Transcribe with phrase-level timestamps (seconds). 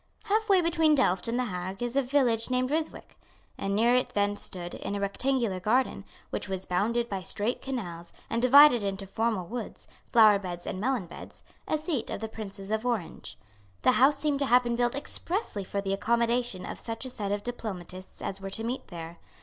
[0.23, 3.15] Half way between Delft and the Hague is a village named Ryswick;
[3.55, 8.11] and near it then stood, in a rectangular garden, which was bounded by straight canals,
[8.27, 12.71] and divided into formal woods, flower beds and melon beds, a seat of the Princes
[12.71, 13.37] of Orange.
[13.83, 17.31] The house seemed to have been built expressly for the accommodation of such a set
[17.31, 19.19] of diplomatists as were to meet there.